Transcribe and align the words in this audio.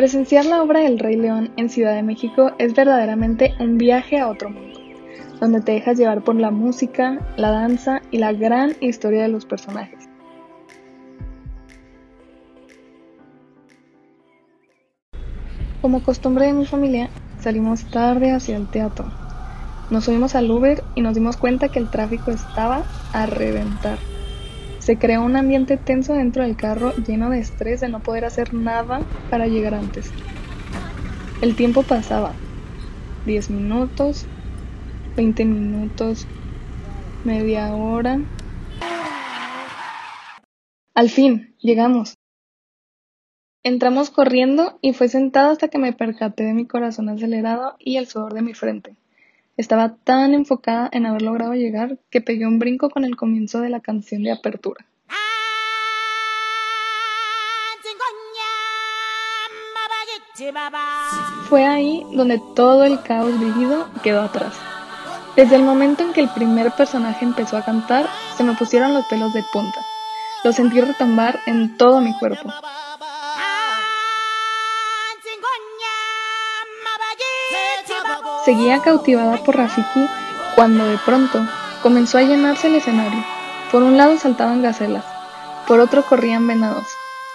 Presenciar 0.00 0.46
la 0.46 0.62
obra 0.62 0.80
del 0.80 0.98
Rey 0.98 1.14
León 1.14 1.52
en 1.58 1.68
Ciudad 1.68 1.94
de 1.94 2.02
México 2.02 2.52
es 2.56 2.74
verdaderamente 2.74 3.52
un 3.60 3.76
viaje 3.76 4.18
a 4.18 4.28
otro 4.28 4.48
mundo, 4.48 4.80
donde 5.40 5.60
te 5.60 5.72
dejas 5.72 5.98
llevar 5.98 6.24
por 6.24 6.36
la 6.36 6.50
música, 6.50 7.18
la 7.36 7.50
danza 7.50 8.00
y 8.10 8.16
la 8.16 8.32
gran 8.32 8.72
historia 8.80 9.20
de 9.20 9.28
los 9.28 9.44
personajes. 9.44 10.08
Como 15.82 16.02
costumbre 16.02 16.46
de 16.46 16.54
mi 16.54 16.64
familia, 16.64 17.10
salimos 17.38 17.84
tarde 17.90 18.30
hacia 18.30 18.56
el 18.56 18.70
teatro. 18.70 19.04
Nos 19.90 20.06
subimos 20.06 20.34
al 20.34 20.50
Uber 20.50 20.82
y 20.94 21.02
nos 21.02 21.14
dimos 21.14 21.36
cuenta 21.36 21.68
que 21.68 21.78
el 21.78 21.90
tráfico 21.90 22.30
estaba 22.30 22.84
a 23.12 23.26
reventar. 23.26 23.98
Se 24.90 24.98
creó 24.98 25.22
un 25.22 25.36
ambiente 25.36 25.76
tenso 25.76 26.14
dentro 26.14 26.42
del 26.42 26.56
carro 26.56 26.92
lleno 27.06 27.30
de 27.30 27.38
estrés 27.38 27.80
de 27.80 27.88
no 27.88 28.00
poder 28.00 28.24
hacer 28.24 28.52
nada 28.52 29.02
para 29.30 29.46
llegar 29.46 29.72
antes. 29.72 30.10
El 31.42 31.54
tiempo 31.54 31.84
pasaba. 31.84 32.34
10 33.24 33.50
minutos, 33.50 34.26
20 35.16 35.44
minutos, 35.44 36.26
media 37.22 37.72
hora. 37.72 38.20
Al 40.96 41.08
fin, 41.08 41.54
llegamos. 41.60 42.16
Entramos 43.62 44.10
corriendo 44.10 44.76
y 44.82 44.92
fue 44.92 45.06
sentada 45.06 45.52
hasta 45.52 45.68
que 45.68 45.78
me 45.78 45.92
percaté 45.92 46.42
de 46.42 46.52
mi 46.52 46.66
corazón 46.66 47.08
acelerado 47.10 47.76
y 47.78 47.96
el 47.98 48.08
sudor 48.08 48.34
de 48.34 48.42
mi 48.42 48.54
frente. 48.54 48.96
Estaba 49.60 49.94
tan 49.94 50.32
enfocada 50.32 50.88
en 50.90 51.04
haber 51.04 51.20
logrado 51.20 51.52
llegar 51.52 51.98
que 52.08 52.22
pegué 52.22 52.46
un 52.46 52.58
brinco 52.58 52.88
con 52.88 53.04
el 53.04 53.14
comienzo 53.14 53.60
de 53.60 53.68
la 53.68 53.80
canción 53.80 54.22
de 54.22 54.32
apertura. 54.32 54.86
Fue 61.50 61.66
ahí 61.66 62.06
donde 62.14 62.40
todo 62.56 62.84
el 62.84 63.02
caos 63.02 63.38
vivido 63.38 63.86
quedó 64.02 64.22
atrás. 64.22 64.54
Desde 65.36 65.56
el 65.56 65.62
momento 65.62 66.04
en 66.04 66.14
que 66.14 66.22
el 66.22 66.30
primer 66.30 66.72
personaje 66.72 67.26
empezó 67.26 67.58
a 67.58 67.62
cantar, 67.62 68.06
se 68.38 68.44
me 68.44 68.54
pusieron 68.54 68.94
los 68.94 69.04
pelos 69.08 69.34
de 69.34 69.44
punta. 69.52 69.84
Lo 70.42 70.54
sentí 70.54 70.80
retumbar 70.80 71.38
en 71.44 71.76
todo 71.76 72.00
mi 72.00 72.18
cuerpo. 72.18 72.50
Seguía 78.50 78.82
cautivada 78.82 79.36
por 79.36 79.56
Rafiki 79.56 80.08
cuando 80.56 80.84
de 80.84 80.98
pronto 81.06 81.38
comenzó 81.84 82.18
a 82.18 82.22
llenarse 82.22 82.66
el 82.66 82.74
escenario. 82.74 83.24
Por 83.70 83.84
un 83.84 83.96
lado 83.96 84.18
saltaban 84.18 84.60
gacelas, 84.60 85.04
por 85.68 85.78
otro 85.78 86.02
corrían 86.02 86.48
venados. 86.48 86.84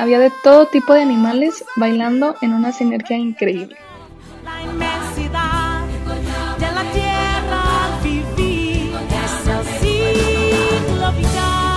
Había 0.00 0.18
de 0.18 0.32
todo 0.42 0.66
tipo 0.66 0.92
de 0.92 1.02
animales 1.02 1.64
bailando 1.76 2.34
en 2.40 2.52
una 2.52 2.72
sinergia 2.72 3.16
increíble. 3.16 3.76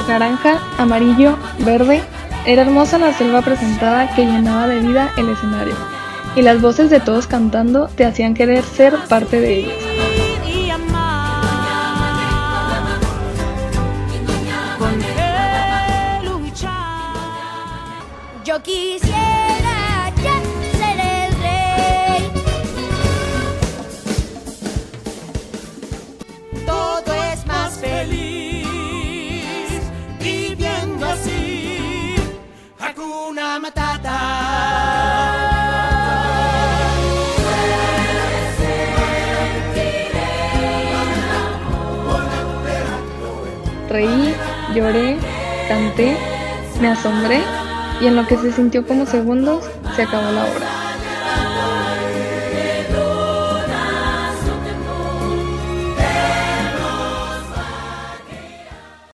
Naranja, 0.07 0.59
amarillo, 0.79 1.37
verde, 1.59 2.01
era 2.47 2.63
hermosa 2.63 2.97
la 2.97 3.13
selva 3.13 3.43
presentada 3.43 4.15
que 4.15 4.25
llenaba 4.25 4.67
de 4.67 4.79
vida 4.79 5.11
el 5.15 5.29
escenario 5.29 5.96
y 6.37 6.43
las 6.43 6.61
voces 6.61 6.91
de 6.91 6.99
todos 6.99 7.25
cantando 7.25 7.87
te 7.87 8.05
hacían 8.05 8.35
querer 8.35 8.63
ser 8.63 8.93
parte 9.09 9.41
de 9.41 9.59
ellos. 9.59 9.73
Yo 18.45 18.61
quisiera 18.61 19.26
Reí, 43.89 44.35
lloré, 44.73 45.17
canté, 45.67 46.17
me 46.81 46.89
asombré 46.89 47.41
y 48.01 48.07
en 48.07 48.15
lo 48.15 48.27
que 48.27 48.37
se 48.37 48.51
sintió 48.51 48.85
como 48.85 49.05
segundos 49.05 49.63
se 49.95 50.03
acabó 50.03 50.31
la 50.31 50.43
obra. 50.43 50.67